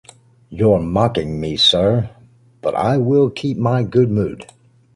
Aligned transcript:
You’re 0.49 0.81
mocking 0.81 1.39
me 1.39 1.55
sir, 1.55 2.09
but 2.61 2.73
I 2.73 2.97
will 2.97 3.27
still 3.27 3.35
keep 3.35 3.57
my 3.57 3.83
good 3.83 4.09
mood. 4.09 4.47